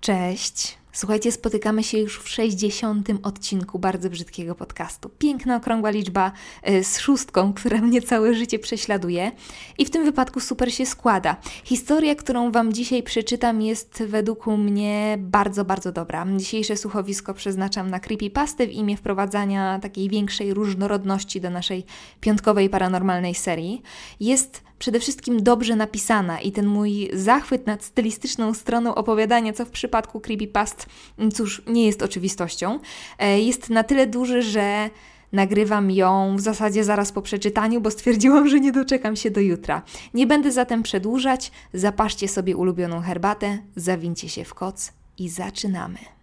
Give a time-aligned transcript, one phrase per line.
[0.00, 0.78] Cześć.
[0.92, 3.08] Słuchajcie, spotykamy się już w 60.
[3.22, 5.10] odcinku bardzo brzydkiego podcastu.
[5.18, 6.32] Piękna, okrągła liczba
[6.68, 9.32] y, z szóstką, która mnie całe życie prześladuje.
[9.78, 11.36] I w tym wypadku super się składa.
[11.64, 16.26] Historia, którą Wam dzisiaj przeczytam, jest według mnie bardzo, bardzo dobra.
[16.36, 21.84] Dzisiejsze słuchowisko przeznaczam na creepypastę w imię wprowadzania takiej większej różnorodności do naszej
[22.20, 23.82] piątkowej paranormalnej serii.
[24.20, 29.70] Jest przede wszystkim dobrze napisana i ten mój zachwyt nad stylistyczną stroną opowiadania, co w
[29.70, 30.86] przypadku creepypast,
[31.18, 32.78] mm, cóż, nie jest oczywistością,
[33.18, 34.90] e, jest na tyle duży, że
[35.32, 39.82] nagrywam ją w zasadzie zaraz po przeczytaniu, bo stwierdziłam, że nie doczekam się do jutra.
[40.14, 46.19] Nie będę zatem przedłużać, zapaszcie sobie ulubioną herbatę, zawincie się w koc i zaczynamy.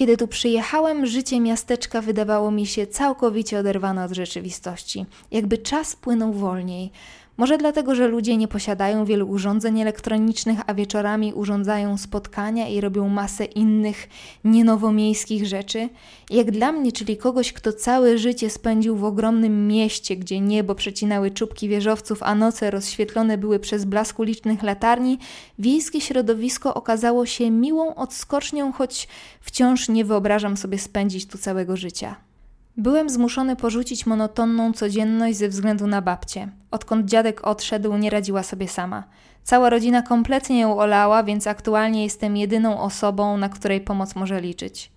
[0.00, 6.32] Kiedy tu przyjechałem, życie miasteczka wydawało mi się całkowicie oderwane od rzeczywistości, jakby czas płynął
[6.32, 6.92] wolniej.
[7.40, 13.08] Może dlatego, że ludzie nie posiadają wielu urządzeń elektronicznych, a wieczorami urządzają spotkania i robią
[13.08, 14.08] masę innych,
[14.44, 15.88] nienowomiejskich rzeczy.
[16.30, 21.30] Jak dla mnie, czyli kogoś, kto całe życie spędził w ogromnym mieście, gdzie niebo przecinały
[21.30, 25.18] czubki wieżowców, a noce rozświetlone były przez blask ulicznych latarni,
[25.58, 29.08] wiejskie środowisko okazało się miłą odskocznią, choć
[29.40, 32.29] wciąż nie wyobrażam sobie spędzić tu całego życia.
[32.76, 36.48] Byłem zmuszony porzucić monotonną codzienność ze względu na babcię.
[36.70, 39.04] Odkąd dziadek odszedł, nie radziła sobie sama.
[39.42, 44.92] Cała rodzina kompletnie ją olała, więc aktualnie jestem jedyną osobą, na której pomoc może liczyć.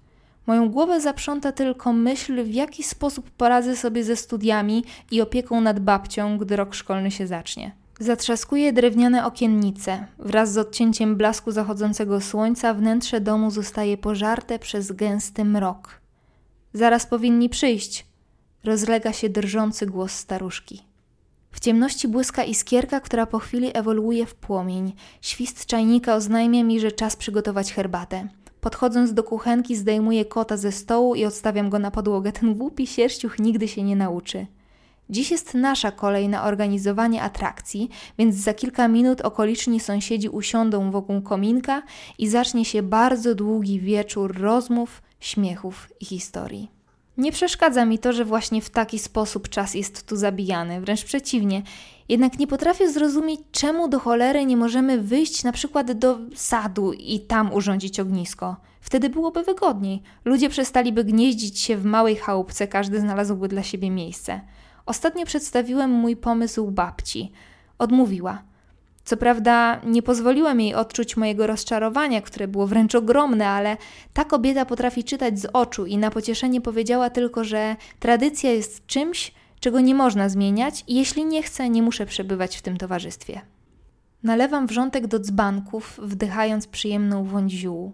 [0.48, 5.80] Moją głowę zaprząta tylko myśl, w jaki sposób poradzę sobie ze studiami i opieką nad
[5.80, 7.72] babcią, gdy rok szkolny się zacznie.
[8.00, 10.06] Zatrzaskuje drewniane okiennice.
[10.20, 16.03] Wraz z odcięciem blasku zachodzącego słońca wnętrze domu zostaje pożarte przez gęsty mrok.
[16.76, 18.06] Zaraz powinni przyjść,
[18.64, 20.82] rozlega się drżący głos staruszki.
[21.52, 24.94] W ciemności błyska iskierka, która po chwili ewoluuje w płomień.
[25.22, 28.28] Świst czajnika oznajmia mi, że czas przygotować herbatę.
[28.62, 32.32] Podchodząc do kuchenki, zdejmuję kota ze stołu i odstawiam go na podłogę.
[32.32, 34.48] Ten głupi sierściuch nigdy się nie nauczy.
[35.10, 41.22] Dziś jest nasza kolej na organizowanie atrakcji, więc za kilka minut okoliczni sąsiedzi usiądą wokół
[41.22, 41.84] kominka
[42.18, 46.72] i zacznie się bardzo długi wieczór rozmów, śmiechów i historii.
[47.18, 51.62] Nie przeszkadza mi to, że właśnie w taki sposób czas jest tu zabijany, wręcz przeciwnie.
[52.10, 57.20] Jednak nie potrafię zrozumieć, czemu do cholery nie możemy wyjść na przykład do sadu i
[57.20, 58.56] tam urządzić ognisko.
[58.82, 60.02] Wtedy byłoby wygodniej.
[60.26, 64.42] Ludzie przestaliby gnieździć się w małej chałupce, każdy znalazłby dla siebie miejsce.
[64.86, 67.32] Ostatnio przedstawiłem mój pomysł babci.
[67.78, 68.44] Odmówiła.
[69.06, 73.78] Co prawda nie pozwoliłem jej odczuć mojego rozczarowania, które było wręcz ogromne, ale
[74.14, 79.34] ta kobieta potrafi czytać z oczu i na pocieszenie powiedziała tylko, że tradycja jest czymś,
[79.60, 83.42] czego nie można zmieniać i jeśli nie chcę, nie muszę przebywać w tym towarzystwie.
[84.24, 87.94] Nalewam wrzątek do dzbanków, wdychając przyjemną woń ziół.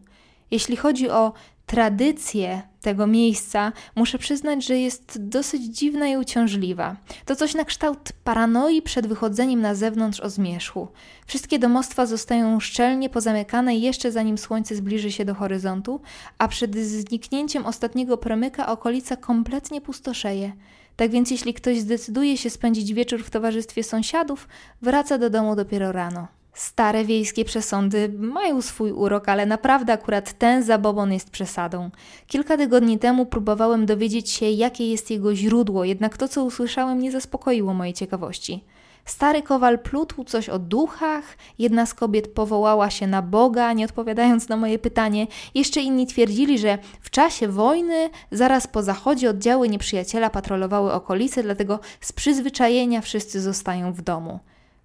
[0.52, 1.34] Jeśli chodzi o
[1.66, 6.96] tradycję tego miejsca, muszę przyznać, że jest dosyć dziwna i uciążliwa.
[7.26, 10.88] To coś na kształt paranoi przed wychodzeniem na zewnątrz o zmierzchu.
[11.28, 16.02] Wszystkie domostwa zostają szczelnie pozamykane jeszcze zanim słońce zbliży się do horyzontu,
[16.38, 20.54] a przed zniknięciem ostatniego promyka okolica kompletnie pustoszeje.
[20.96, 24.48] Tak więc jeśli ktoś zdecyduje się spędzić wieczór w towarzystwie sąsiadów,
[24.82, 26.39] wraca do domu dopiero rano.
[26.60, 31.90] Stare wiejskie przesądy mają swój urok, ale naprawdę akurat ten zabobon jest przesadą.
[32.28, 37.12] Kilka tygodni temu próbowałem dowiedzieć się, jakie jest jego źródło, jednak to, co usłyszałem, nie
[37.12, 38.64] zaspokoiło mojej ciekawości.
[39.06, 44.50] Stary kowal plutł coś o duchach, jedna z kobiet powołała się na Boga, nie odpowiadając
[44.50, 45.28] na moje pytanie.
[45.56, 51.80] Jeszcze inni twierdzili, że w czasie wojny, zaraz po zachodzie, oddziały nieprzyjaciela patrolowały okolice, dlatego
[52.02, 54.40] z przyzwyczajenia wszyscy zostają w domu.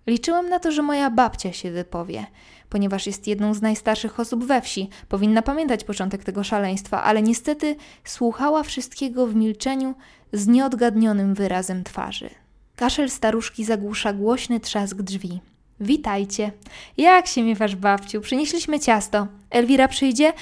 [0.06, 2.26] Liczyłem na to, że moja babcia się wypowie,
[2.68, 7.76] ponieważ jest jedną z najstarszych osób we wsi, powinna pamiętać początek tego szaleństwa, ale niestety
[8.04, 9.94] słuchała wszystkiego w milczeniu
[10.32, 12.30] z nieodgadnionym wyrazem twarzy.
[12.76, 15.40] Kaszel staruszki zagłusza głośny trzask drzwi.
[15.80, 16.52] Witajcie.
[16.96, 18.20] Jak się miewasz, babciu?
[18.20, 19.26] Przynieśliśmy ciasto.
[19.50, 20.32] Elwira przyjdzie?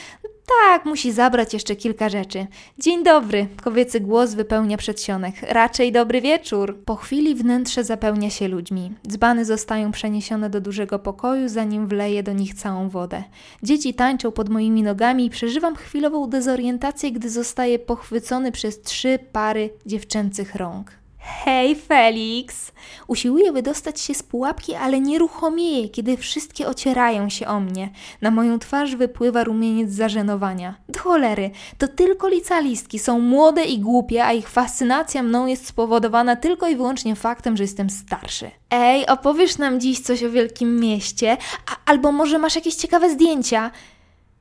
[0.47, 2.47] Tak, musi zabrać jeszcze kilka rzeczy.
[2.79, 3.47] Dzień dobry.
[3.63, 5.35] Kobiecy głos wypełnia przedsionek.
[5.43, 6.79] Raczej dobry wieczór.
[6.85, 8.93] Po chwili wnętrze zapełnia się ludźmi.
[9.09, 13.25] Dzbany zostają przeniesione do dużego pokoju, zanim wleje do nich całą wodę.
[13.63, 19.71] Dzieci tańczą pod moimi nogami i przeżywam chwilową dezorientację, gdy zostaję pochwycony przez trzy pary
[19.87, 21.02] dziewczęcych rąk.
[21.25, 22.73] Hej, Felix!
[23.07, 27.91] Usiłuję wydostać się z pułapki, ale nieruchomieję, kiedy wszystkie ocierają się o mnie.
[28.21, 30.75] Na moją twarz wypływa rumieniec zażenowania.
[30.89, 36.37] Do cholery, to tylko licalistki są młode i głupie, a ich fascynacja mną jest spowodowana
[36.37, 38.51] tylko i wyłącznie faktem, że jestem starszy.
[38.71, 41.37] Ej, opowiesz nam dziś coś o wielkim mieście?
[41.67, 43.71] A, albo może masz jakieś ciekawe zdjęcia?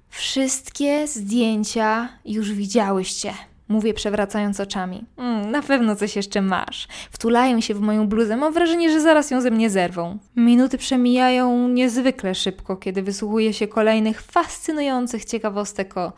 [0.10, 3.34] Wszystkie zdjęcia już widziałyście.
[3.72, 5.06] Mówię przewracając oczami.
[5.18, 6.88] Mm, na pewno coś jeszcze masz.
[7.12, 8.38] Wtulają się w moją bluzę.
[8.38, 10.18] Mam wrażenie, że zaraz ją ze mnie zerwą.
[10.36, 16.14] Minuty przemijają niezwykle szybko, kiedy wysłuchuje się kolejnych fascynujących ciekawostek o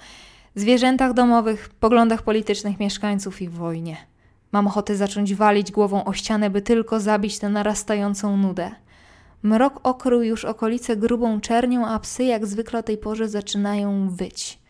[0.56, 3.98] zwierzętach domowych, poglądach politycznych mieszkańców i wojnie.
[4.52, 8.72] Mam ochotę zacząć walić głową o ścianę, by tylko zabić tę narastającą nudę.
[9.44, 14.63] Mrok okrył już okolice grubą czernią, a psy jak zwykle o tej porze zaczynają wyć.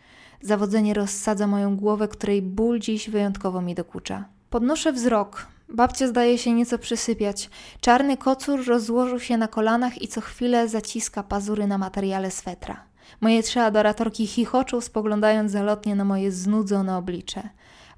[0.44, 4.24] Zawodzenie rozsadza moją głowę, której ból dziś wyjątkowo mi dokucza.
[4.50, 5.46] Podnoszę wzrok.
[5.68, 7.50] Babcia zdaje się nieco przysypiać.
[7.80, 12.84] Czarny kocur rozłożył się na kolanach i co chwilę zaciska pazury na materiale swetra.
[13.20, 17.48] Moje trzy adoratorki chichoczą, spoglądając zalotnie na moje znudzone oblicze.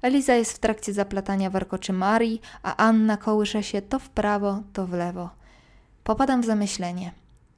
[0.01, 4.87] Eliza jest w trakcie zaplatania warkoczy Marii, a Anna kołysze się to w prawo, to
[4.87, 5.29] w lewo.
[6.03, 7.11] Popadam w zamyślenie.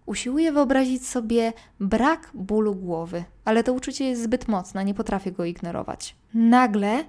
[0.09, 5.45] Usiłuję wyobrazić sobie brak bólu głowy, ale to uczucie jest zbyt mocne, nie potrafię go
[5.45, 6.15] ignorować.
[6.33, 7.03] Nagle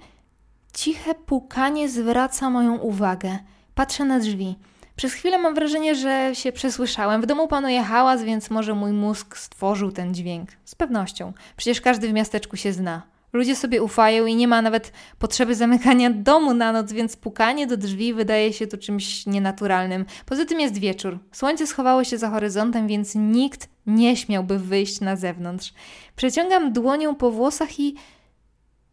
[0.72, 3.38] ciche pukanie zwraca moją uwagę.
[3.74, 4.58] Patrzę na drzwi.
[4.96, 7.22] Przez chwilę mam wrażenie, że się przesłyszałem.
[7.22, 10.50] W domu panuje hałas, więc może mój mózg stworzył ten dźwięk.
[10.64, 11.32] Z pewnością.
[11.56, 13.02] Przecież każdy w miasteczku się zna.
[13.32, 17.76] Ludzie sobie ufają i nie ma nawet potrzeby zamykania domu na noc, więc pukanie do
[17.76, 20.04] drzwi wydaje się tu czymś nienaturalnym.
[20.26, 21.18] Poza tym jest wieczór.
[21.32, 25.72] Słońce schowało się za horyzontem, więc nikt nie śmiałby wyjść na zewnątrz.
[26.16, 27.94] Przeciągam dłonią po włosach i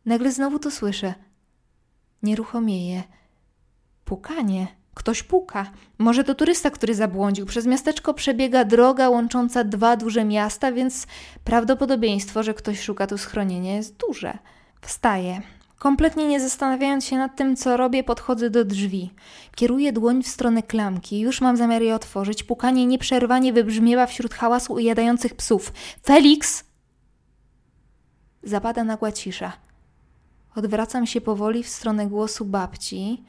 [0.05, 1.13] nagle znowu to słyszę.
[2.23, 3.03] Nieruchomieję.
[4.05, 4.67] Pukanie.
[4.97, 5.71] Ktoś puka.
[5.97, 7.45] Może to turysta, który zabłądził.
[7.45, 11.07] Przez miasteczko przebiega droga łącząca dwa duże miasta, więc
[11.43, 14.37] prawdopodobieństwo, że ktoś szuka tu schronienia jest duże.
[14.81, 15.41] Wstaję.
[15.77, 19.13] Kompletnie nie zastanawiając się nad tym, co robię, podchodzę do drzwi.
[19.55, 21.19] Kieruję dłoń w stronę klamki.
[21.19, 22.43] Już mam zamiar je otworzyć.
[22.43, 25.73] Pukanie nieprzerwanie wybrzmiewa wśród hałasu ujadających psów.
[26.05, 26.63] Felix!
[28.43, 29.53] Zapada nagła cisza.
[30.55, 33.23] Odwracam się powoli w stronę głosu babci.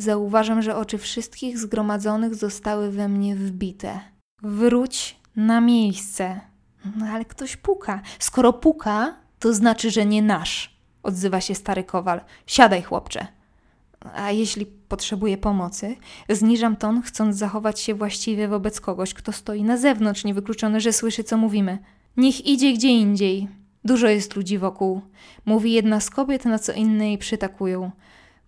[0.00, 4.00] Zauważam, że oczy wszystkich zgromadzonych zostały we mnie wbite.
[4.42, 6.40] Wróć na miejsce.
[6.96, 8.00] No, ale ktoś puka.
[8.18, 12.20] Skoro puka, to znaczy, że nie nasz, odzywa się stary kowal.
[12.46, 13.26] Siadaj, chłopcze.
[14.14, 15.96] A jeśli potrzebuje pomocy,
[16.28, 21.24] zniżam ton, chcąc zachować się właściwie wobec kogoś, kto stoi na zewnątrz, niewykluczone, że słyszy,
[21.24, 21.78] co mówimy.
[22.16, 23.48] Niech idzie gdzie indziej.
[23.84, 25.00] Dużo jest ludzi wokół.
[25.46, 27.90] Mówi jedna z kobiet, na co inne jej przytakują.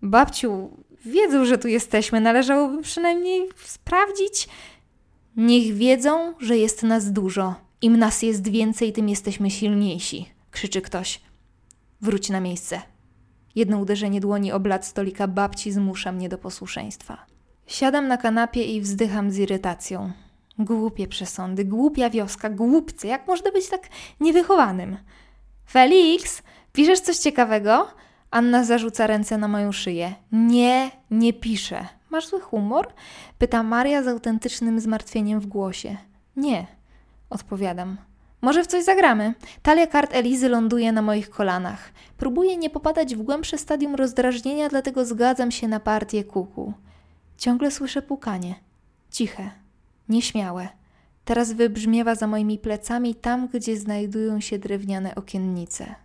[0.03, 0.69] Babciu,
[1.05, 4.49] wiedzą, że tu jesteśmy, należałoby przynajmniej sprawdzić.
[5.35, 7.55] Niech wiedzą, że jest nas dużo.
[7.81, 11.21] Im nas jest więcej, tym jesteśmy silniejsi, krzyczy ktoś.
[12.01, 12.81] Wróć na miejsce.
[13.55, 17.25] Jedno uderzenie dłoni o blat stolika babci zmusza mnie do posłuszeństwa.
[17.67, 20.11] Siadam na kanapie i wzdycham z irytacją.
[20.59, 23.81] Głupie przesądy, głupia wioska, głupcy, jak można być tak
[24.19, 24.97] niewychowanym?
[25.69, 26.41] Felix,
[26.73, 27.87] piszesz coś ciekawego?
[28.33, 30.13] Anna zarzuca ręce na moją szyję.
[30.31, 31.87] Nie, nie piszę.
[32.09, 32.87] Masz zły humor?
[33.37, 35.97] Pyta Maria z autentycznym zmartwieniem w głosie.
[36.35, 36.67] Nie,
[37.29, 37.97] odpowiadam.
[38.41, 39.33] Może w coś zagramy?
[39.61, 41.91] Talia kart Elizy ląduje na moich kolanach.
[42.17, 46.73] Próbuję nie popadać w głębsze stadium rozdrażnienia, dlatego zgadzam się na partię kuku.
[47.37, 48.55] Ciągle słyszę pukanie.
[49.11, 49.51] Ciche,
[50.09, 50.67] nieśmiałe.
[51.25, 55.95] Teraz wybrzmiewa za moimi plecami tam, gdzie znajdują się drewniane okiennice.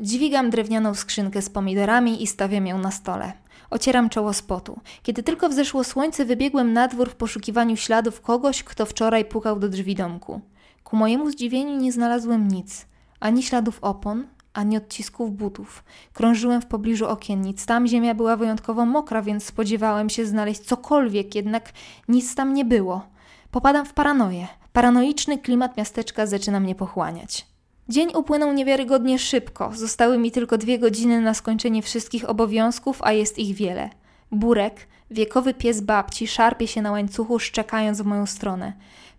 [0.00, 3.32] Dźwigam drewnianą skrzynkę z pomidorami i stawiam ją na stole.
[3.70, 4.80] Ocieram czoło z potu.
[5.02, 9.68] Kiedy tylko wzeszło słońce, wybiegłem na dwór w poszukiwaniu śladów kogoś, kto wczoraj pukał do
[9.68, 10.40] drzwi domku.
[10.84, 12.86] Ku mojemu zdziwieniu nie znalazłem nic.
[13.20, 15.84] Ani śladów opon, ani odcisków butów.
[16.12, 17.66] Krążyłem w pobliżu okiennic.
[17.66, 21.72] Tam ziemia była wyjątkowo mokra, więc spodziewałem się znaleźć cokolwiek, jednak
[22.08, 23.06] nic tam nie było.
[23.50, 24.46] Popadam w paranoję.
[24.72, 27.55] Paranoiczny klimat miasteczka zaczyna mnie pochłaniać.
[27.88, 29.70] Dzień upłynął niewiarygodnie szybko.
[29.74, 33.90] Zostały mi tylko dwie godziny na skończenie wszystkich obowiązków, a jest ich wiele.
[34.32, 38.72] Burek, wiekowy pies babci, szarpie się na łańcuchu, szczekając w moją stronę.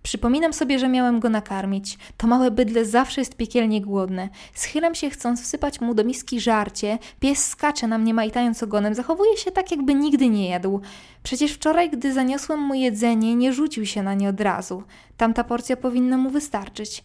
[0.03, 1.97] Przypominam sobie, że miałem go nakarmić.
[2.17, 4.29] To małe bydle zawsze jest piekielnie głodne.
[4.53, 6.97] Schylam się, chcąc wsypać mu do miski żarcie.
[7.19, 8.95] Pies skacze na mnie, majtając ogonem.
[8.95, 10.81] Zachowuje się tak, jakby nigdy nie jadł.
[11.23, 14.83] Przecież wczoraj, gdy zaniosłem mu jedzenie, nie rzucił się na nie od razu.
[15.17, 17.03] Tamta porcja powinna mu wystarczyć.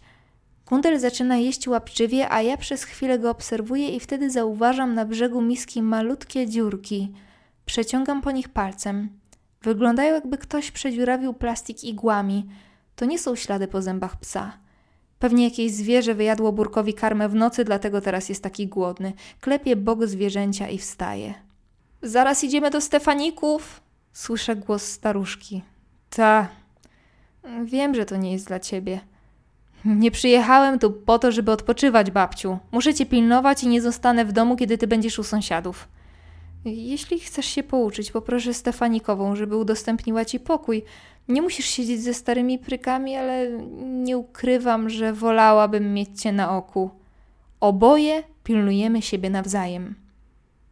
[0.73, 5.41] Kundel zaczyna jeść łapczywie, a ja przez chwilę go obserwuję i wtedy zauważam na brzegu
[5.41, 7.11] miski malutkie dziurki.
[7.65, 9.09] Przeciągam po nich palcem.
[9.61, 12.49] Wyglądają jakby ktoś przedziurawił plastik igłami.
[12.95, 14.57] To nie są ślady po zębach psa.
[15.19, 19.13] Pewnie jakieś zwierzę wyjadło burkowi karmę w nocy, dlatego teraz jest taki głodny.
[19.41, 21.33] Klepie bok zwierzęcia i wstaje.
[22.01, 23.81] Zaraz idziemy do Stefaników!
[24.13, 25.63] Słyszę głos staruszki.
[26.09, 26.47] Ta.
[27.63, 29.12] Wiem, że to nie jest dla ciebie.
[29.85, 32.57] Nie przyjechałem tu po to, żeby odpoczywać, babciu.
[32.71, 35.87] Muszę cię pilnować i nie zostanę w domu, kiedy ty będziesz u sąsiadów.
[36.65, 40.83] Jeśli chcesz się pouczyć, poproszę Stefanikową, żeby udostępniła ci pokój.
[41.27, 43.49] Nie musisz siedzieć ze starymi prykami, ale
[43.83, 46.89] nie ukrywam, że wolałabym mieć cię na oku.
[47.59, 49.95] Oboje pilnujemy siebie nawzajem.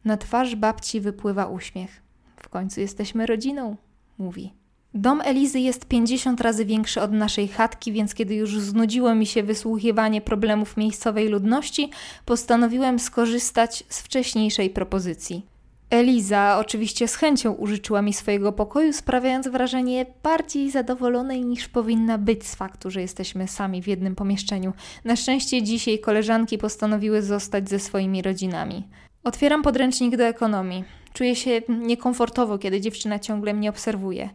[0.05, 2.01] Na twarz babci wypływa uśmiech.
[2.35, 3.75] W końcu jesteśmy rodziną,
[4.17, 4.53] mówi.
[4.93, 9.43] Dom Elizy jest 50 razy większy od naszej chatki, więc kiedy już znudziło mi się
[9.43, 11.89] wysłuchiwanie problemów miejscowej ludności,
[12.25, 15.45] postanowiłem skorzystać z wcześniejszej propozycji.
[15.89, 22.47] Eliza oczywiście z chęcią użyczyła mi swojego pokoju, sprawiając wrażenie bardziej zadowolonej niż powinna być
[22.47, 24.73] z faktu, że jesteśmy sami w jednym pomieszczeniu.
[25.05, 28.87] Na szczęście dzisiaj koleżanki postanowiły zostać ze swoimi rodzinami.
[29.23, 30.83] Otwieram podręcznik do ekonomii.
[31.13, 34.29] Czuję się niekomfortowo, kiedy dziewczyna ciągle mnie obserwuje.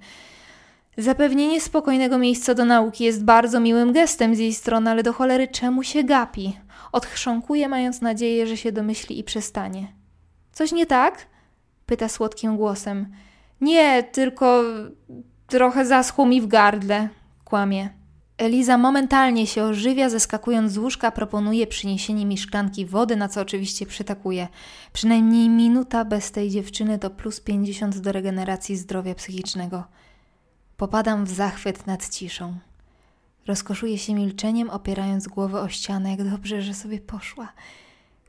[0.98, 5.48] Zapewnienie spokojnego miejsca do nauki jest bardzo miłym gestem z jej strony, ale do cholery
[5.48, 6.56] czemu się gapi?
[6.92, 9.92] Odchrząkuje, mając nadzieję, że się domyśli i przestanie.
[10.52, 11.26] Coś nie tak?
[11.86, 13.12] Pyta słodkim głosem.
[13.60, 14.62] Nie, tylko
[15.46, 17.08] trochę zaschło mi w gardle.
[17.44, 17.90] Kłamie.
[18.38, 23.86] Eliza momentalnie się ożywia, zeskakując z łóżka, proponuje przyniesienie mi szklanki wody, na co oczywiście
[23.86, 24.48] przytakuje.
[24.92, 29.84] Przynajmniej minuta bez tej dziewczyny to plus 50 do regeneracji zdrowia psychicznego.
[30.76, 32.54] Popadam w zachwyt nad ciszą.
[33.46, 37.52] Rozkoszuję się milczeniem, opierając głowę o ścianę, jak dobrze, że sobie poszła.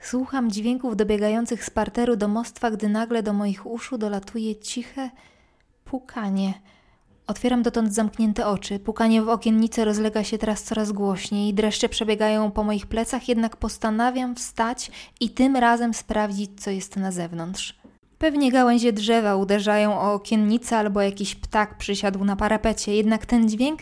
[0.02, 5.10] Słucham dźwięków dobiegających z parteru domostwa, gdy nagle do moich uszu dolatuje ciche
[5.86, 6.54] pukanie.
[7.28, 8.80] Otwieram dotąd zamknięte oczy.
[8.80, 11.54] Pukanie w okiennice rozlega się teraz coraz głośniej.
[11.54, 17.12] Dreszcze przebiegają po moich plecach, jednak postanawiam wstać i tym razem sprawdzić, co jest na
[17.12, 17.80] zewnątrz.
[18.20, 23.80] Pewnie gałęzie drzewa uderzają o okiennicę albo jakiś ptak przysiadł na parapecie, jednak ten dźwięk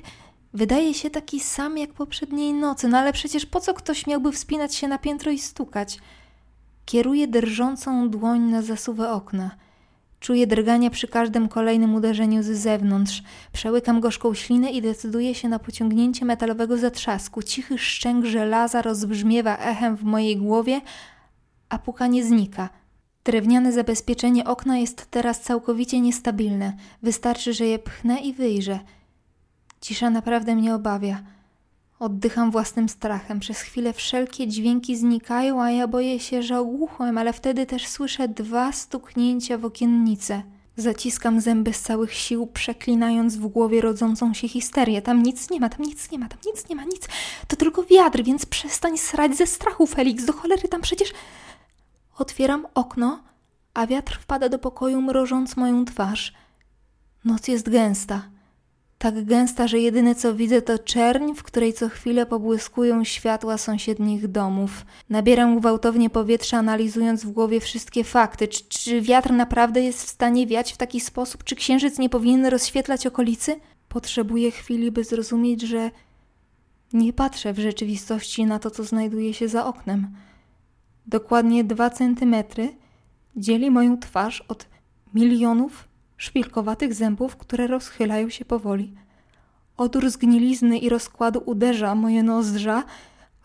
[0.54, 4.76] wydaje się taki sam jak poprzedniej nocy, no ale przecież po co ktoś miałby wspinać
[4.76, 6.00] się na piętro i stukać?
[6.86, 9.52] Kieruję drżącą dłoń na zasuwę okna.
[10.20, 13.24] Czuję drgania przy każdym kolejnym uderzeniu z zewnątrz.
[13.54, 17.44] Przełykam gorzką ślinę i decyduję się na pociągnięcie metalowego zatrzasku.
[17.44, 20.82] Cichy szczęk żelaza rozbrzmiewa echem w mojej głowie,
[21.70, 22.70] a pukanie znika–
[23.26, 26.74] Drewniane zabezpieczenie okna jest teraz całkowicie niestabilne.
[27.04, 28.80] Wystarczy, że je pchnę i wyjrzę.
[29.82, 31.24] Cisza naprawdę mnie obawia.
[32.00, 33.40] Oddycham własnym strachem.
[33.40, 38.28] Przez chwilę wszelkie dźwięki znikają, a ja boję się, że ogłuchłem, ale wtedy też słyszę
[38.28, 40.42] dwa stuknięcia w okiennicę.
[40.78, 45.02] Zaciskam zęby z całych sił, przeklinając w głowie rodzącą się histerię.
[45.02, 47.08] Tam nic nie ma, tam nic nie ma, tam nic nie ma, nic.
[47.48, 50.26] To tylko wiatr, więc przestań srać ze strachu, Felix.
[50.26, 51.14] Do cholery tam przecież...
[52.18, 53.24] Otwieram okno,
[53.74, 56.34] a wiatr wpada do pokoju, mrożąc moją twarz.
[57.26, 58.22] Noc jest gęsta.
[58.98, 64.28] Tak gęsta, że jedyne co widzę to czerń, w której co chwilę pobłyskują światła sąsiednich
[64.28, 64.86] domów.
[65.10, 68.48] Nabieram gwałtownie powietrza, analizując w głowie wszystkie fakty.
[68.48, 71.44] Czy, czy wiatr naprawdę jest w stanie wiać w taki sposób?
[71.44, 73.60] Czy księżyc nie powinien rozświetlać okolicy?
[73.90, 75.92] Potrzebuję chwili, by zrozumieć, że
[76.94, 80.16] nie patrzę w rzeczywistości na to, co znajduje się za oknem.
[81.08, 82.76] Dokładnie dwa centymetry
[83.36, 84.68] dzieli moją twarz od
[85.14, 88.96] milionów szpilkowatych zębów, które rozchylają się powoli.
[89.78, 92.84] Odór zgnilizny i rozkładu uderza moje nozdrza,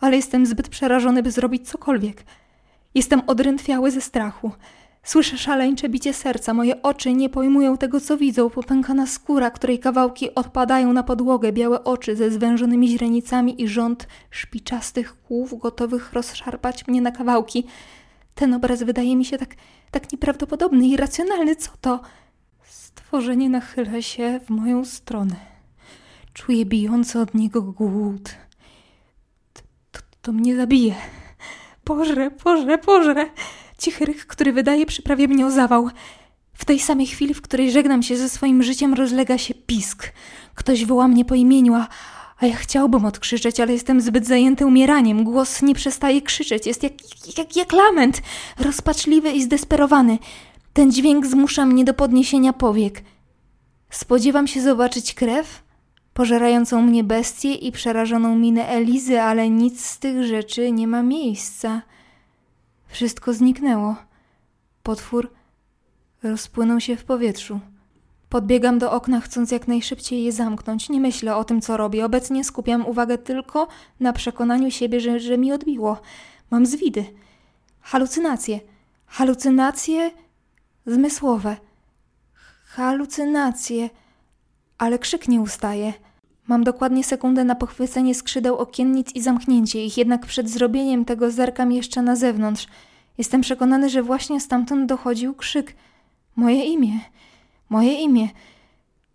[0.00, 2.24] ale jestem zbyt przerażony, by zrobić cokolwiek.
[2.94, 4.50] Jestem odrętwiały ze strachu.
[5.10, 8.50] Słyszę szaleńcze bicie serca, moje oczy nie pojmują tego, co widzą.
[8.50, 15.22] Popękana skóra, której kawałki odpadają na podłogę, białe oczy ze zwężonymi źrenicami i rząd szpiczastych
[15.22, 17.66] kłów gotowych rozszarpać mnie na kawałki.
[18.34, 19.54] Ten obraz wydaje mi się tak,
[19.90, 21.56] tak nieprawdopodobny i irracjonalny.
[21.56, 22.00] Co to?
[22.62, 25.36] Stworzenie nachyla się w moją stronę.
[26.32, 28.30] Czuję bijący od niego głód.
[29.52, 29.62] To,
[29.92, 30.94] to, to mnie zabije.
[31.84, 33.26] Boże, Boże, Boże!
[33.80, 35.90] Cichy ryk, który wydaje przyprawie mnie o zawał.
[36.54, 40.12] W tej samej chwili, w której żegnam się ze swoim życiem, rozlega się pisk.
[40.54, 41.88] Ktoś woła mnie po imieniu, a,
[42.38, 45.25] a ja chciałbym odkrzyczeć, ale jestem zbyt zajęty umieraniem.
[45.25, 46.92] Głos nie przestaje krzyczeć, jest jak,
[47.38, 48.22] jak, jak lament,
[48.58, 50.18] rozpaczliwy i zdesperowany.
[50.72, 53.02] Ten dźwięk zmusza mnie do podniesienia powiek.
[53.90, 55.62] Spodziewam się zobaczyć krew,
[56.14, 61.82] pożerającą mnie bestię i przerażoną minę Elizy, ale nic z tych rzeczy nie ma miejsca.
[63.00, 63.97] Wszystko zniknęło.
[64.83, 65.30] Potwór
[66.23, 67.61] rozpłyną się w powietrzu.
[68.28, 70.88] Podbiegam do okna, chcąc jak najszybciej je zamknąć.
[70.88, 72.04] Nie myślę o tym, co robię.
[72.04, 73.69] Obecnie skupiam uwagę tylko
[74.00, 76.00] na przekonaniu siebie, że, że mi odbiło.
[76.50, 77.04] Mam zwidy.
[77.80, 78.61] Halucynacje.
[79.07, 80.11] Halucynacje
[80.87, 81.57] zmysłowe.
[82.64, 83.90] Halucynacje.
[84.78, 85.92] Ale krzyk nie ustaje.
[86.47, 91.73] Mam dokładnie sekundę na pochwycenie skrzydeł okiennic i zamknięcie ich, jednak przed zrobieniem tego zerkam
[91.73, 92.66] jeszcze na zewnątrz.
[93.20, 95.76] Jestem przekonany, że właśnie stamtąd dochodził krzyk.
[96.36, 97.00] Moje imię.
[97.68, 98.28] Moje imię.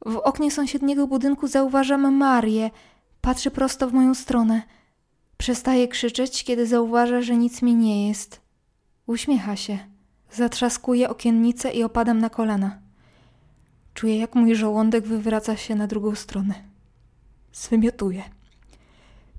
[0.06, 2.72] W oknie sąsiedniego budynku zauważam Marię.
[3.22, 4.62] Patrzy prosto w moją stronę.
[5.38, 8.42] Przestaje krzyczeć, kiedy zauważa, że nic mi nie jest.
[9.08, 9.78] Uśmiecha się.
[10.32, 12.80] Zatrzaskuję okiennicę i opadam na kolana.
[13.94, 16.54] Czuję, jak mój żołądek wywraca się na drugą stronę.
[17.54, 18.24] Zwymiotuję.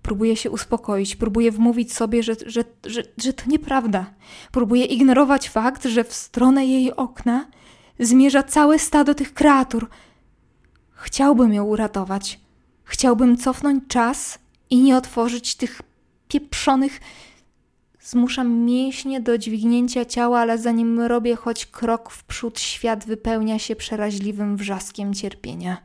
[0.07, 4.07] Próbuję się uspokoić, próbuję wmówić sobie, że, że, że, że to nieprawda.
[4.53, 7.47] Próbuję ignorować fakt, że w stronę jej okna
[7.99, 9.89] zmierza całe stado tych kreatur.
[10.91, 12.41] Chciałbym ją uratować.
[12.85, 14.39] Chciałbym cofnąć czas
[14.71, 15.83] i nie otworzyć tych
[16.29, 17.01] pieprzonych.
[18.01, 23.77] Zmuszam mięśnie do dźwignięcia ciała, ale zanim robię choć krok w przód, świat wypełnia się
[23.77, 25.83] przeraźliwym wrzaskiem cierpienia.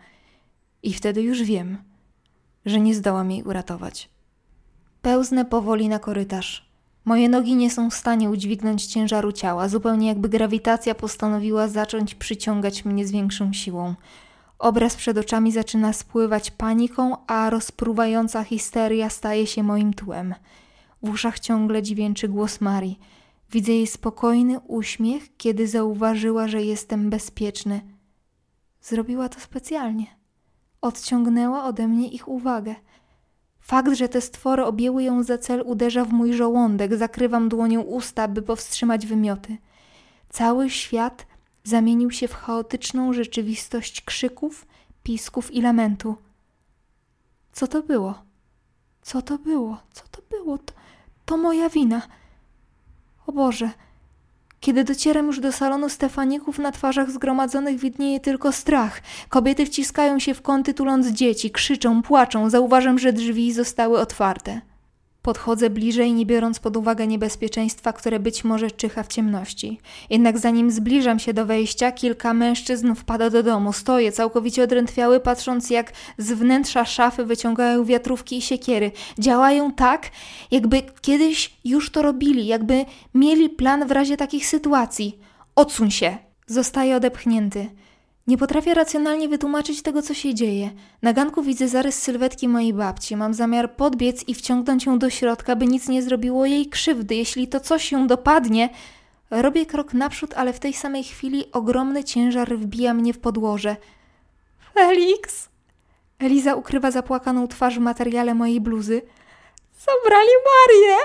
[0.83, 1.90] I wtedy już wiem,
[2.65, 4.09] że nie zdołam jej uratować.
[5.01, 6.71] Pełznę powoli na korytarz.
[7.05, 12.85] Moje nogi nie są w stanie udźwignąć ciężaru ciała, zupełnie jakby grawitacja postanowiła zacząć przyciągać
[12.85, 13.95] mnie z większą siłą.
[14.59, 20.35] Obraz przed oczami zaczyna spływać paniką, a rozpruwająca histeria staje się moim tłem.
[21.03, 22.99] W uszach ciągle dźwięczy głos Marii.
[23.51, 27.81] Widzę jej spokojny uśmiech, kiedy zauważyła, że jestem bezpieczny.
[28.81, 30.20] Zrobiła to specjalnie.
[30.81, 32.75] Odciągnęła ode mnie ich uwagę.
[33.59, 38.27] Fakt, że te stwory objęły ją za cel, uderza w mój żołądek, zakrywam dłonią usta,
[38.27, 39.57] by powstrzymać wymioty.
[40.29, 41.25] Cały świat
[41.63, 44.65] zamienił się w chaotyczną rzeczywistość krzyków,
[45.03, 46.15] pisków i lamentu.
[47.51, 48.23] Co to było?
[49.01, 49.77] Co to było?
[49.91, 50.57] Co to było?
[50.57, 50.73] To,
[51.25, 52.01] to moja wina.
[53.27, 53.69] O Boże!
[54.61, 59.01] Kiedy docieram już do salonu Stefaników, na twarzach zgromadzonych widnieje tylko strach.
[59.29, 62.49] Kobiety wciskają się w kąty tuląc dzieci, krzyczą, płaczą.
[62.49, 64.61] Zauważam, że drzwi zostały otwarte.
[65.21, 69.79] Podchodzę bliżej, nie biorąc pod uwagę niebezpieczeństwa, które być może czyha w ciemności.
[70.09, 73.73] Jednak zanim zbliżam się do wejścia, kilka mężczyzn wpada do domu.
[73.73, 78.91] Stoję całkowicie odrętwiały, patrząc jak z wnętrza szafy wyciągają wiatrówki i siekiery.
[79.19, 80.09] Działają tak,
[80.51, 85.19] jakby kiedyś już to robili, jakby mieli plan w razie takich sytuacji.
[85.55, 86.17] Odsuń się!
[86.47, 87.69] Zostaje odepchnięty.
[88.27, 90.69] Nie potrafię racjonalnie wytłumaczyć tego, co się dzieje.
[91.01, 93.15] Na ganku widzę zarys sylwetki mojej babci.
[93.15, 97.15] Mam zamiar podbiec i wciągnąć ją do środka, by nic nie zrobiło jej krzywdy.
[97.15, 98.69] Jeśli to coś ją dopadnie,
[99.31, 103.75] robię krok naprzód, ale w tej samej chwili ogromny ciężar wbija mnie w podłoże.
[104.73, 105.49] Felix!
[106.19, 109.01] Eliza ukrywa zapłakaną twarz w materiale mojej bluzy.
[109.79, 110.97] Zabrali Marię!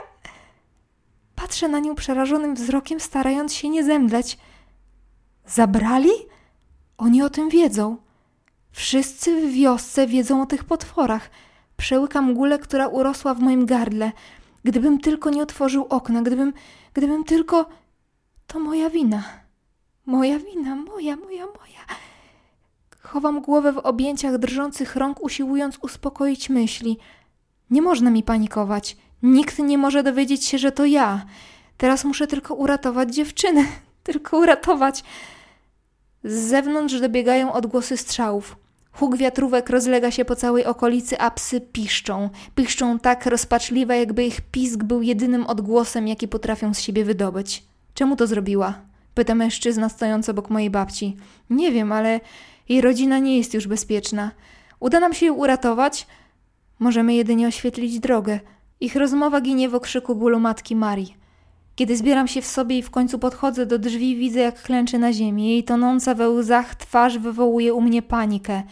[1.34, 4.38] Patrzę na nią przerażonym wzrokiem, starając się nie zemdleć.
[5.46, 6.10] Zabrali?
[6.98, 7.96] Oni o tym wiedzą.
[8.72, 11.30] Wszyscy w wiosce wiedzą o tych potworach.
[11.76, 14.12] Przełykam gulę, która urosła w moim gardle.
[14.64, 16.52] Gdybym tylko nie otworzył okna, gdybym,
[16.94, 17.68] gdybym tylko...
[18.46, 19.22] To moja wina.
[20.06, 21.80] Moja wina, moja, moja, moja.
[23.00, 26.98] Chowam głowę w objęciach drżących rąk, usiłując uspokoić myśli.
[27.70, 28.96] Nie można mi panikować.
[29.22, 31.26] Nikt nie może dowiedzieć się, że to ja.
[31.76, 33.64] Teraz muszę tylko uratować dziewczynę.
[34.02, 35.04] Tylko uratować.
[36.26, 38.56] Z zewnątrz dobiegają odgłosy strzałów.
[38.92, 42.30] Huk wiatrówek rozlega się po całej okolicy, a psy piszczą.
[42.54, 47.64] Piszczą tak rozpaczliwe, jakby ich pisk był jedynym odgłosem, jaki potrafią z siebie wydobyć.
[47.94, 48.74] Czemu to zrobiła?
[49.14, 51.16] Pyta mężczyzna stojący obok mojej babci.
[51.50, 52.20] Nie wiem, ale
[52.68, 54.30] jej rodzina nie jest już bezpieczna.
[54.80, 56.06] Uda nam się ją uratować?
[56.78, 58.40] Możemy jedynie oświetlić drogę.
[58.80, 61.25] Ich rozmowa ginie w okrzyku bólu matki Marii.
[61.76, 65.12] Kiedy zbieram się w sobie i w końcu podchodzę do drzwi, widzę jak klęczy na
[65.12, 65.48] ziemi.
[65.48, 68.62] Jej tonąca we łzach twarz wywołuje u mnie panikę.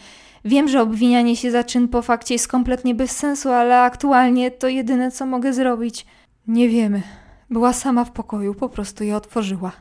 [0.45, 4.67] Wiem, że obwinianie się za czyn po fakcie jest kompletnie bez sensu, ale aktualnie to
[4.67, 6.05] jedyne, co mogę zrobić.
[6.47, 7.01] Nie wiemy.
[7.49, 9.71] Była sama w pokoju, po prostu je otworzyła.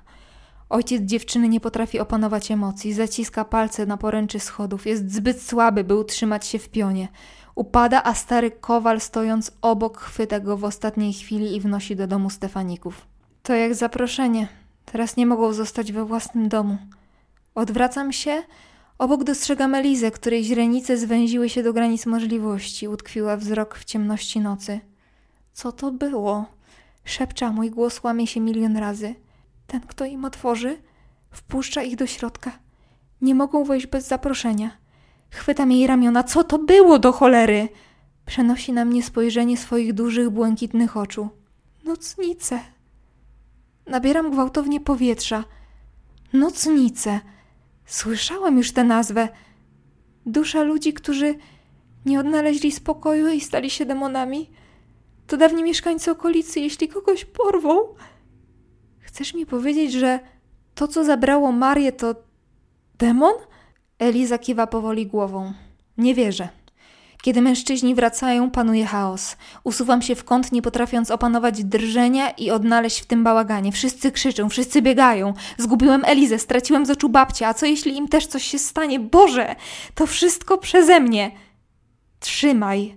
[0.71, 5.97] Ojciec dziewczyny nie potrafi opanować emocji, zaciska palce na poręczy schodów, jest zbyt słaby, by
[5.97, 7.09] utrzymać się w pionie.
[7.55, 12.31] Upada, a stary kowal stojąc obok chwyta go w ostatniej chwili i wnosi do domu
[12.31, 13.13] Stefaników.
[13.44, 14.48] To jak zaproszenie.
[14.85, 16.78] Teraz nie mogą zostać we własnym domu.
[17.54, 18.42] Odwracam się.
[18.98, 22.88] Obok dostrzegam Elizę, której źrenice zwęziły się do granic możliwości.
[22.88, 24.80] Utkwiła wzrok w ciemności nocy.
[25.52, 26.44] Co to było?
[27.04, 29.14] Szepcza, mój głos łamie się milion razy.
[29.66, 30.76] Ten, kto im otworzy?
[31.30, 32.59] Wpuszcza ich do środka.
[33.20, 34.70] Nie mogą wejść bez zaproszenia.
[35.30, 36.22] Chwytam jej ramiona.
[36.22, 37.68] Co to było do cholery?
[38.26, 41.28] Przenosi na mnie spojrzenie swoich dużych, błękitnych oczu.
[41.85, 42.74] Nocnice.
[43.87, 45.44] Nabieram gwałtownie powietrza.
[46.33, 47.20] Nocnice.
[47.87, 49.29] Słyszałam już tę nazwę.
[50.27, 51.35] Dusza ludzi, którzy
[52.07, 54.51] nie odnaleźli spokoju i stali się demonami.
[55.27, 57.94] To dawni mieszkańcy okolicy, jeśli kogoś porwą.
[58.99, 60.20] Chcesz mi powiedzieć, że
[60.75, 62.14] to, co zabrało Marię, to
[62.99, 63.35] demon?
[63.99, 65.53] Eliza kiwa powoli głową.
[65.99, 66.49] Nie wierzę.
[67.25, 69.37] Kiedy mężczyźni wracają, panuje chaos.
[69.63, 73.73] Usuwam się w kąt, nie potrafiąc opanować drżenia i odnaleźć w tym bałaganie.
[73.73, 75.35] Wszyscy krzyczą, wszyscy biegają.
[75.59, 79.01] Zgubiłem Elizę, straciłem z oczu babcia, a co jeśli im też coś się stanie?
[79.01, 79.57] Boże,
[79.95, 81.31] to wszystko przeze mnie.
[82.21, 82.95] Trzymaj,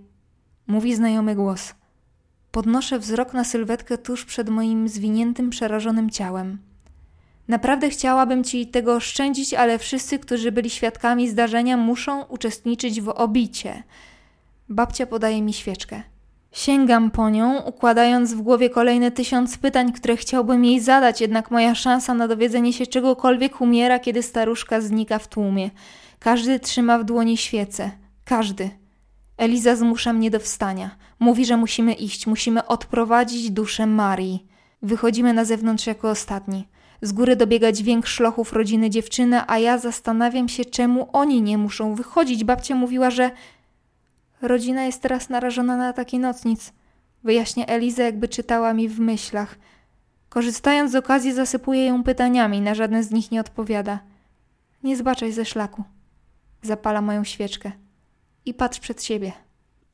[0.68, 1.74] mówi znajomy głos.
[2.52, 6.58] Podnoszę wzrok na sylwetkę tuż przed moim zwiniętym, przerażonym ciałem.
[7.48, 13.84] Naprawdę chciałabym ci tego oszczędzić, ale wszyscy, którzy byli świadkami zdarzenia, muszą uczestniczyć w obicie.
[14.69, 16.03] Babcia podaje mi świeczkę.
[16.51, 21.75] Sięgam po nią, układając w głowie kolejne tysiąc pytań, które chciałbym jej zadać, jednak moja
[21.75, 25.69] szansa na dowiedzenie się czegokolwiek umiera, kiedy staruszka znika w tłumie.
[26.19, 27.91] Każdy trzyma w dłoni świecę.
[28.25, 28.69] Każdy.
[29.38, 30.95] Eliza zmusza mnie do wstania.
[31.19, 34.45] Mówi, że musimy iść, musimy odprowadzić duszę Marii.
[34.82, 36.67] Wychodzimy na zewnątrz jako ostatni.
[37.01, 41.95] Z góry dobiega dźwięk szlochów rodziny dziewczyny, a ja zastanawiam się, czemu oni nie muszą
[41.95, 42.43] wychodzić.
[42.43, 43.32] Babcia mówiła, że
[44.41, 46.73] rodzina jest teraz narażona na ataki nocnic.
[47.23, 49.56] Wyjaśnia Eliza, jakby czytała mi w myślach.
[50.30, 54.00] Korzystając z okazji, zasypuję ją pytaniami, na żadne z nich nie odpowiada.
[54.84, 55.84] Nie zbaczaj ze szlaku.
[56.62, 57.71] Zapala moją świeczkę.
[58.45, 59.32] I patrz przed siebie.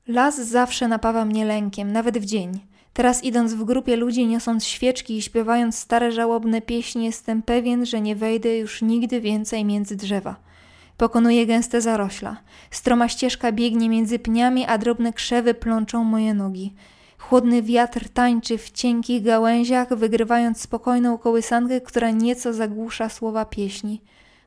[0.08, 2.60] Las zawsze napawa mnie lękiem, nawet w dzień.
[2.94, 8.02] Teraz idąc w grupie ludzi, niosąc świeczki i śpiewając stare żałobne pieśni, jestem pewien, że
[8.02, 10.36] nie wejdę już nigdy więcej między drzewa.
[10.98, 12.38] Pokonuję gęste zarośla.
[12.72, 16.74] Stroma ścieżka biegnie między pniami, a drobne krzewy plączą moje nogi.
[17.18, 24.02] Chłodny wiatr tańczy w cienkich gałęziach, wygrywając spokojną kołysankę, która nieco zagłusza słowa pieśni.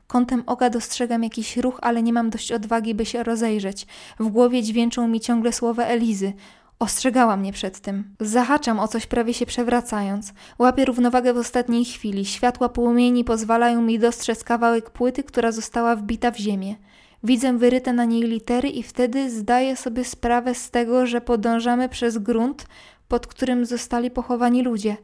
[0.07, 3.87] Kątem oka dostrzegam jakiś ruch, ale nie mam dość odwagi, by się rozejrzeć.
[4.19, 6.33] W głowie dźwięczą mi ciągle słowa Elizy.
[6.79, 8.15] Ostrzegała mnie przed tym.
[8.19, 10.33] Zahaczam o coś prawie się przewracając.
[10.59, 12.25] Łapię równowagę w ostatniej chwili.
[12.25, 16.75] Światła płomieni pozwalają mi dostrzec kawałek płyty, która została wbita w ziemię.
[17.23, 22.17] Widzę wyryte na niej litery i wtedy zdaję sobie sprawę z tego, że podążamy przez
[22.17, 22.65] grunt,
[23.07, 24.97] pod którym zostali pochowani ludzie.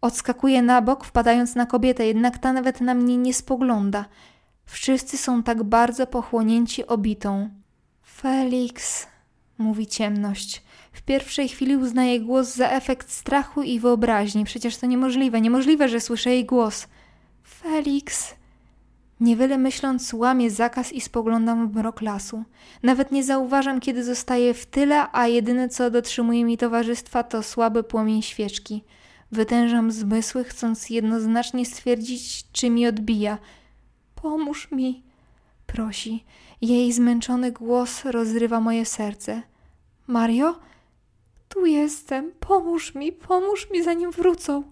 [0.00, 4.04] Odskakuję na bok, wpadając na kobietę, jednak ta nawet na mnie nie spogląda.
[4.64, 7.50] Wszyscy są tak bardzo pochłonięci obitą.
[8.02, 9.06] Felix,
[9.58, 10.62] mówi ciemność.
[10.92, 14.44] W pierwszej chwili uznaję głos za efekt strachu i wyobraźni.
[14.44, 16.88] Przecież to niemożliwe, niemożliwe, że słyszę jej głos.
[17.42, 18.34] Felix.
[19.20, 22.44] Niewiele myśląc, łamię zakaz i spoglądam w mrok lasu.
[22.82, 27.82] Nawet nie zauważam, kiedy zostaję w tyle, a jedyne co dotrzymuje mi towarzystwa to słaby
[27.82, 28.84] płomień świeczki.
[29.32, 33.38] Wytężam zmysły, chcąc jednoznacznie stwierdzić, czy mi odbija.
[34.14, 35.02] Pomóż mi,
[35.66, 36.24] prosi.
[36.62, 39.42] Jej zmęczony głos rozrywa moje serce.
[40.06, 40.58] Mario?
[41.48, 44.62] Tu jestem, pomóż mi, pomóż mi, zanim wrócą.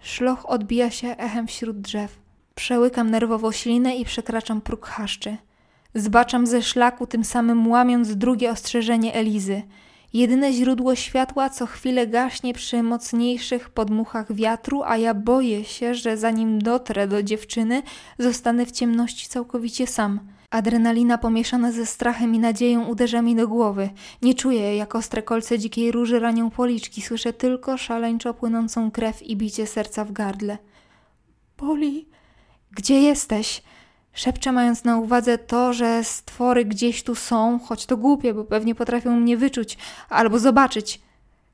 [0.00, 2.18] Szloch odbija się echem wśród drzew.
[2.54, 5.36] Przełykam nerwowo ślinę i przekraczam próg chaszczy.
[5.94, 9.62] Zbaczam ze szlaku, tym samym łamiąc drugie ostrzeżenie Elizy.
[10.12, 16.16] Jedyne źródło światła co chwilę gaśnie przy mocniejszych podmuchach wiatru, a ja boję się, że
[16.16, 17.82] zanim dotrę do dziewczyny,
[18.18, 20.33] zostanę w ciemności całkowicie sam.
[20.54, 23.90] Adrenalina pomieszana ze strachem i nadzieją uderza mi do głowy.
[24.22, 27.02] Nie czuję, jak ostre kolce dzikiej róży ranią policzki.
[27.02, 30.58] Słyszę tylko szaleńczo płynącą krew i bicie serca w gardle.
[31.58, 32.08] Boli.
[32.70, 33.62] Gdzie jesteś?
[34.12, 38.74] Szepczę, mając na uwadze to, że stwory gdzieś tu są, choć to głupie, bo pewnie
[38.74, 41.00] potrafią mnie wyczuć albo zobaczyć.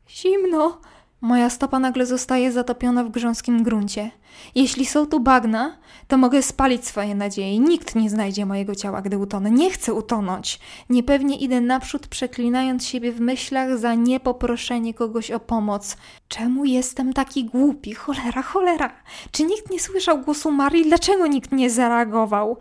[0.08, 0.80] Zimno.
[1.20, 4.10] Moja stopa nagle zostaje zatopiona w grząskim gruncie.
[4.54, 5.76] Jeśli są tu bagna,
[6.08, 7.58] to mogę spalić swoje nadzieje.
[7.58, 9.50] Nikt nie znajdzie mojego ciała, gdy utonę.
[9.50, 10.60] Nie chcę utonąć.
[10.90, 15.96] Niepewnie idę naprzód, przeklinając siebie w myślach za niepoproszenie kogoś o pomoc.
[16.28, 17.94] Czemu jestem taki głupi?
[17.94, 18.92] Cholera, cholera!
[19.30, 20.84] Czy nikt nie słyszał głosu Marii?
[20.84, 22.56] Dlaczego nikt nie zareagował?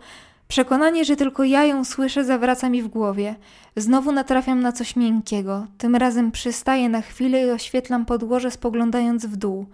[0.50, 3.36] Przekonanie, że tylko ja ją słyszę, zawraca mi w głowie.
[3.76, 5.66] Znowu natrafiam na coś miękkiego.
[5.78, 9.66] Tym razem przystaję na chwilę i oświetlam podłoże, spoglądając w dół.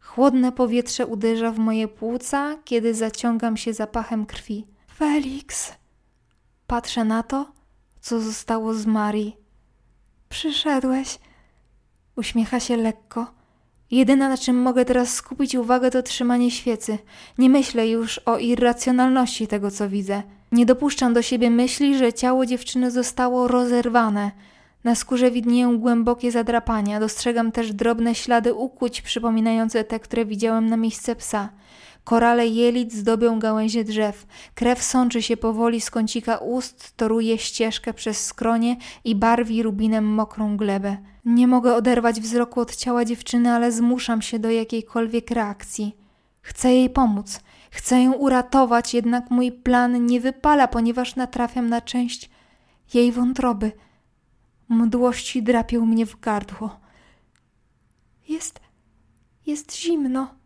[0.00, 4.66] Chłodne powietrze uderza w moje płuca, kiedy zaciągam się zapachem krwi.
[4.98, 5.72] Felix!
[6.66, 7.52] Patrzę na to,
[8.00, 9.36] co zostało z Marii.
[10.28, 11.18] Przyszedłeś.
[12.16, 13.34] Uśmiecha się lekko.
[13.90, 16.98] Jedyne na czym mogę teraz skupić uwagę to trzymanie świecy.
[17.38, 20.22] Nie myślę już o irracjonalności tego, co widzę.
[20.52, 24.30] Nie dopuszczam do siebie myśli, że ciało dziewczyny zostało rozerwane.
[24.84, 27.00] Na skórze widnieją głębokie zadrapania.
[27.00, 31.48] Dostrzegam też drobne ślady ukłuć przypominające te, które widziałem na miejsce psa.
[32.06, 34.26] Korale jelit zdobią gałęzie drzew.
[34.54, 40.56] Krew sączy się powoli z kącika ust, toruje ścieżkę przez skronie i barwi rubinem mokrą
[40.56, 40.96] glebę.
[41.24, 45.96] Nie mogę oderwać wzroku od ciała dziewczyny, ale zmuszam się do jakiejkolwiek reakcji.
[46.42, 47.40] Chcę jej pomóc.
[47.70, 52.30] Chcę ją uratować, jednak mój plan nie wypala, ponieważ natrafiam na część
[52.94, 53.72] jej wątroby.
[54.68, 56.80] Mdłości drapią mnie w gardło.
[58.28, 58.60] Jest.
[59.46, 60.45] jest zimno.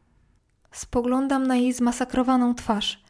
[0.73, 3.05] Spoglądam na jej zmasakrowaną twarz.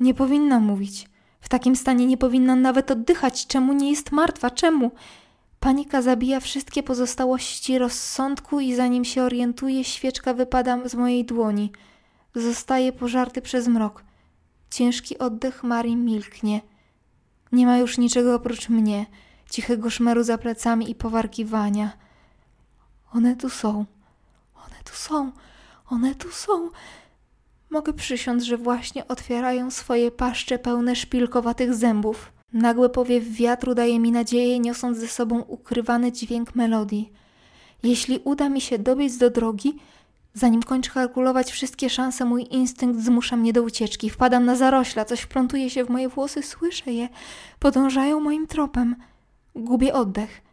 [0.00, 1.08] Nie powinna mówić.
[1.40, 3.46] W takim stanie nie powinna nawet oddychać.
[3.46, 4.50] Czemu nie jest martwa?
[4.50, 4.90] Czemu?
[5.60, 11.72] Panika zabija wszystkie pozostałości rozsądku i zanim się orientuję, świeczka wypada z mojej dłoni.
[12.34, 14.04] Zostaje pożarty przez mrok.
[14.70, 16.60] Ciężki oddech Marii milknie.
[17.52, 19.06] Nie ma już niczego oprócz mnie,
[19.50, 21.92] cichego szmeru za plecami i powarkiwania.
[23.14, 23.84] One tu są.
[24.54, 25.32] One tu są.
[25.90, 26.70] One tu są.
[27.70, 32.32] Mogę przysiąc, że właśnie otwierają swoje paszcze pełne szpilkowatych zębów.
[32.52, 37.12] Nagły powiew wiatru daje mi nadzieję, niosąc ze sobą ukrywany dźwięk melodii.
[37.82, 39.74] Jeśli uda mi się dobiec do drogi,
[40.34, 44.10] zanim kończę kalkulować wszystkie szanse, mój instynkt zmusza mnie do ucieczki.
[44.10, 47.08] Wpadam na zarośla, coś wplątuje się w moje włosy, słyszę je.
[47.58, 48.96] Podążają moim tropem.
[49.54, 50.47] Gubię oddech.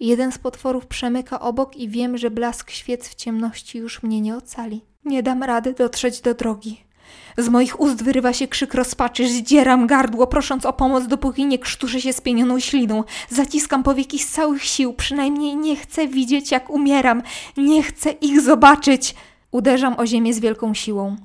[0.00, 4.36] Jeden z potworów przemyka obok i wiem, że blask świec w ciemności już mnie nie
[4.36, 4.80] ocali.
[5.04, 6.84] Nie dam rady dotrzeć do drogi.
[7.38, 12.00] Z moich ust wyrywa się krzyk rozpaczy, zdzieram gardło, prosząc o pomoc, dopóki nie krztuszę
[12.00, 13.04] się spienioną śliną.
[13.28, 17.22] Zaciskam powieki z całych sił, przynajmniej nie chcę widzieć, jak umieram.
[17.56, 19.14] Nie chcę ich zobaczyć.
[19.50, 21.16] Uderzam o ziemię z wielką siłą.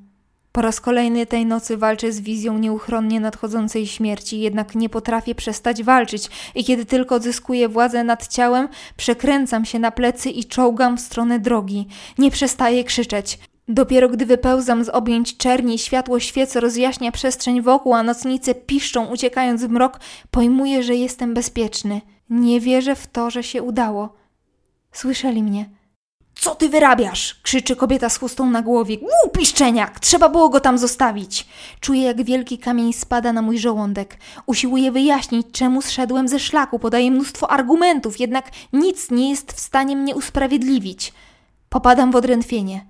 [0.56, 5.84] Po raz kolejny tej nocy walczę z wizją nieuchronnie nadchodzącej śmierci, jednak nie potrafię przestać
[5.84, 11.02] walczyć i kiedy tylko odzyskuję władzę nad ciałem, przekręcam się na plecy i czołgam w
[11.02, 11.88] stronę drogi.
[12.18, 13.40] Nie przestaję krzyczeć.
[13.68, 19.64] Dopiero gdy wypełzam z objęć czerni, światło świecy rozjaśnia przestrzeń wokół, a nocnice piszczą, uciekając
[19.64, 20.00] w mrok,
[20.32, 22.02] pojmuję, że jestem bezpieczny.
[22.30, 24.14] Nie wierzę w to, że się udało.
[24.92, 25.70] Słyszeli mnie.
[26.44, 27.36] Co ty wyrabiasz?
[27.42, 28.98] krzyczy kobieta z chustą na głowie.
[28.98, 30.00] Głupi szczeniak!
[30.00, 31.48] Trzeba było go tam zostawić!
[31.80, 34.18] Czuję, jak wielki kamień spada na mój żołądek.
[34.46, 36.80] Usiłuję wyjaśnić, czemu zszedłem ze szlaku.
[36.80, 41.14] Podaję mnóstwo argumentów, jednak nic nie jest w stanie mnie usprawiedliwić.
[41.70, 42.86] Popadam w odrętwienie.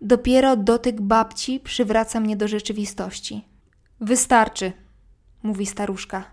[0.00, 3.44] Dopiero dotyk babci przywraca mnie do rzeczywistości.
[4.00, 4.72] Wystarczy,
[5.42, 6.24] mówi staruszka.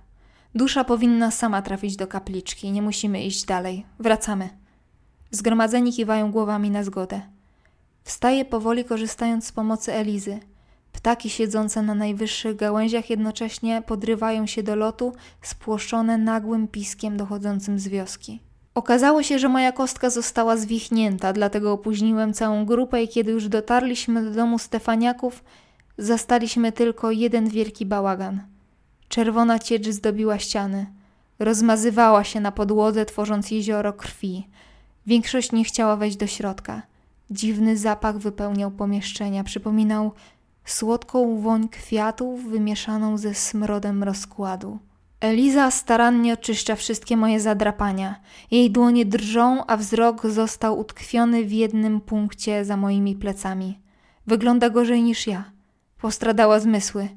[0.55, 3.85] Dusza powinna sama trafić do kapliczki, nie musimy iść dalej.
[3.99, 4.64] Wracamy.
[5.35, 7.21] Zgromadzeni kiwają głowami na zgodę.
[8.03, 10.39] Wstaję powoli, korzystając z pomocy Elizy.
[10.91, 17.87] Ptaki siedzące na najwyższych gałęziach jednocześnie podrywają się do lotu, spłoszone nagłym piskiem dochodzącym z
[17.87, 18.39] wioski.
[18.75, 24.23] Okazało się, że moja kostka została zwichnięta, dlatego opóźniłem całą grupę i kiedy już dotarliśmy
[24.23, 25.43] do domu Stefaniaków,
[25.97, 28.41] zastaliśmy tylko jeden wielki bałagan.
[29.07, 30.85] Czerwona ciecz zdobiła ściany.
[31.39, 34.47] Rozmazywała się na podłodze, tworząc jezioro krwi.
[35.07, 36.81] Większość nie chciała wejść do środka.
[37.31, 39.43] Dziwny zapach wypełniał pomieszczenia.
[39.43, 40.11] Przypominał
[40.65, 44.79] słodką woń kwiatów wymieszaną ze smrodem rozkładu.
[45.19, 48.15] Eliza starannie oczyszcza wszystkie moje zadrapania.
[48.51, 53.79] Jej dłonie drżą, a wzrok został utkwiony w jednym punkcie za moimi plecami.
[54.27, 55.43] Wygląda gorzej niż ja.
[56.01, 57.09] Postradała zmysły.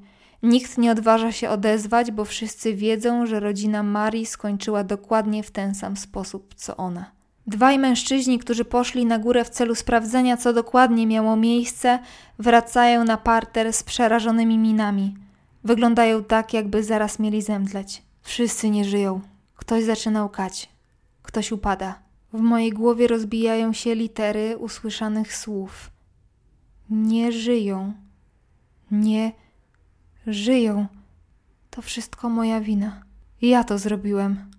[0.43, 5.75] Nikt nie odważa się odezwać, bo wszyscy wiedzą, że rodzina Marii skończyła dokładnie w ten
[5.75, 7.18] sam sposób co ona.
[7.49, 11.99] Dwaj mężczyźni, którzy poszli na górę w celu sprawdzenia, co dokładnie miało miejsce,
[12.39, 15.17] wracają na parter z przerażonymi minami.
[15.65, 18.03] Wyglądają tak, jakby zaraz mieli zemdleć.
[18.23, 19.21] Wszyscy nie żyją.
[19.57, 20.69] Ktoś zaczyna łkać.
[21.23, 21.99] Ktoś upada.
[22.33, 25.91] W mojej głowie rozbijają się litery usłyszanych słów.
[26.91, 27.93] Nie żyją.
[28.91, 29.33] Nie
[30.27, 30.87] żyją.
[31.71, 33.03] To wszystko moja wina.
[33.43, 34.51] Ja to zrobiłem.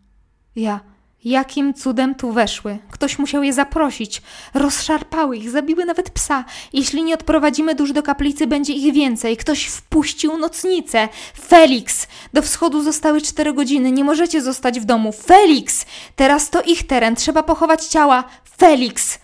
[0.56, 0.80] Ja.
[1.25, 2.77] Jakim cudem tu weszły?
[2.91, 4.21] Ktoś musiał je zaprosić.
[4.53, 6.45] Rozszarpały ich, zabiły nawet psa.
[6.73, 9.38] Jeśli nie odprowadzimy dusz do kaplicy, będzie ich więcej.
[9.38, 11.08] Ktoś wpuścił nocnicę.
[11.47, 12.08] Felix!
[12.34, 13.91] Do wschodu zostały cztery godziny.
[13.91, 15.12] Nie możecie zostać w domu.
[15.12, 15.86] Felix!
[16.15, 17.15] Teraz to ich teren.
[17.15, 18.23] Trzeba pochować ciała.
[18.58, 19.19] Felix!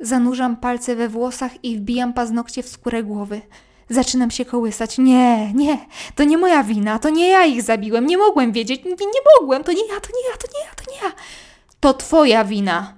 [0.00, 3.40] Zanurzam palce we włosach i wbijam paznokcie w skórę głowy.
[3.90, 4.98] Zaczynam się kołysać.
[4.98, 5.78] Nie, nie,
[6.14, 9.64] to nie moja wina, to nie ja ich zabiłem, nie mogłem wiedzieć, nie, nie mogłem,
[9.64, 11.14] to nie ja, to nie ja, to nie ja, to nie ja.
[11.80, 12.94] To twoja wina.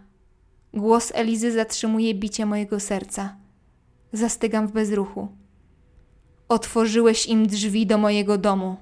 [0.74, 3.36] Głos Elizy zatrzymuje bicie mojego serca.
[4.12, 5.28] Zastygam w bezruchu.
[6.48, 8.76] Otworzyłeś im drzwi do mojego domu.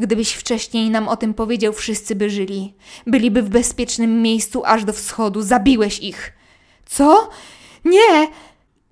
[0.00, 2.74] Gdybyś wcześniej nam o tym powiedział, wszyscy by żyli.
[3.06, 5.42] Byliby w bezpiecznym miejscu aż do wschodu.
[5.42, 6.32] Zabiłeś ich.
[6.86, 7.30] Co?
[7.84, 8.28] Nie!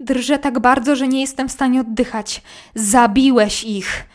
[0.04, 2.42] Drżę tak bardzo, że nie jestem w stanie oddychać.
[2.74, 4.06] Zabiłeś ich!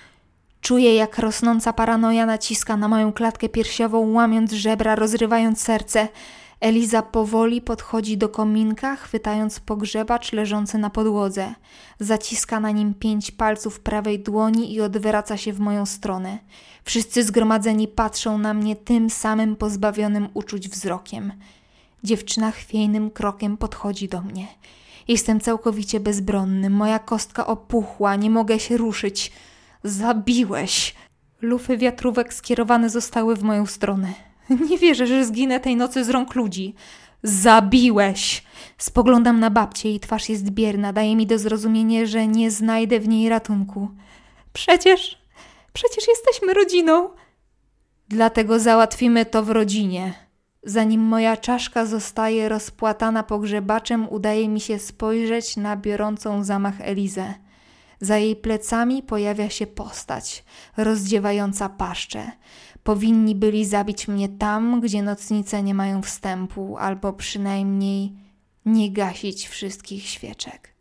[0.62, 6.08] Czuję, jak rosnąca paranoja naciska na moją klatkę piersiową, łamiąc żebra, rozrywając serce.
[6.60, 11.54] Eliza powoli podchodzi do kominka, chwytając pogrzebacz leżący na podłodze.
[11.99, 16.38] Zaciska na nim pięć palców prawej dłoni i odwraca się w moją stronę.
[16.84, 21.34] Wszyscy zgromadzeni patrzą na mnie tym samym pozbawionym uczuć wzrokiem.
[22.04, 24.47] Dziewczyna chwiejnym krokiem podchodzi do mnie.
[25.10, 29.32] Jestem całkowicie bezbronny, moja kostka opuchła, nie mogę się ruszyć.
[29.84, 30.95] Zabiłeś!
[31.41, 34.13] Lufy wiatrówek skierowane zostały w moją stronę.
[34.69, 36.76] Nie wierzę, że zginę tej nocy z rąk ludzi.
[37.24, 38.43] Zabiłeś!
[38.78, 43.08] Spoglądam na babcię, jej twarz jest bierna, daje mi do zrozumienia, że nie znajdę w
[43.08, 43.89] niej ratunku.
[44.54, 45.17] Przecież,
[45.74, 47.10] przecież jesteśmy rodziną.
[48.10, 50.29] Dlatego załatwimy to w rodzinie.
[50.63, 57.34] Zanim moja czaszka zostaje rozpłatana pogrzebaczem, udaje mi się spojrzeć na biorącą zamach Elizę.
[58.02, 60.43] Za jej plecami pojawia się postać,
[60.78, 62.32] rozdziewająca paszczę.
[62.84, 68.13] Powinni byli zabić mnie tam, gdzie nocnice nie mają wstępu, albo przynajmniej
[68.65, 70.79] nie gasić wszystkich świeczek.